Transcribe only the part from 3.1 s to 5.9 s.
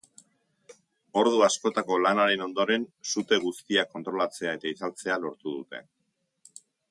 sute guztiak kontrolatzea eta itzaltzea lortu dute.